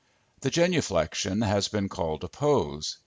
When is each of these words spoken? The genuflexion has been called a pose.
The 0.39 0.49
genuflexion 0.49 1.45
has 1.45 1.67
been 1.67 1.87
called 1.87 2.23
a 2.23 2.27
pose. 2.27 2.97